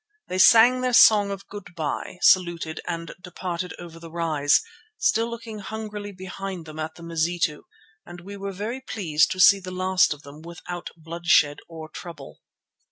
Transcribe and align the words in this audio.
They 0.29 0.39
sang 0.39 0.81
their 0.81 0.93
song 0.93 1.29
of 1.29 1.45
good 1.47 1.75
bye, 1.75 2.17
saluted 2.23 2.81
and 2.87 3.13
departed 3.21 3.75
over 3.77 3.99
the 3.99 4.09
rise, 4.09 4.63
still 4.97 5.29
looking 5.29 5.59
hungrily 5.59 6.11
behind 6.11 6.65
them 6.65 6.79
at 6.79 6.95
the 6.95 7.03
Mazitu, 7.03 7.65
and 8.03 8.21
we 8.21 8.35
were 8.35 8.51
very 8.51 8.81
pleased 8.81 9.29
to 9.29 9.39
see 9.39 9.59
the 9.59 9.69
last 9.69 10.11
of 10.11 10.23
them 10.23 10.41
without 10.41 10.89
bloodshed 10.97 11.59
or 11.67 11.87
trouble. 11.87 12.41